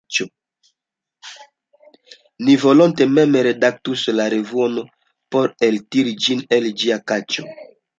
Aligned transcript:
Ni 2.47 2.57
volonte 2.65 3.09
mem 3.19 3.39
redaktus 3.51 4.09
la 4.19 4.29
revuon 4.37 4.83
por 5.33 5.57
eltiri 5.71 6.19
ĝin 6.27 6.47
el 6.59 6.73
ĝia 6.83 7.03
kaĉo. 7.17 7.53